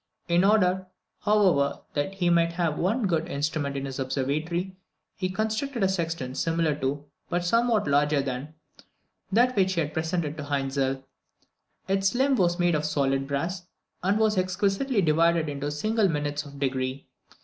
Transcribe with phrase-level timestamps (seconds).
[0.27, 0.87] In order,
[1.19, 4.75] however, that he might have one good instrument in his observatory,
[5.15, 8.55] he constructed a sextant similar to, but somewhat larger than,
[9.31, 11.03] that which he had presented to Hainzel.
[11.87, 13.67] Its limb was made of solid brass,
[14.01, 17.05] and was exquisitely divided into single minutes of a degree.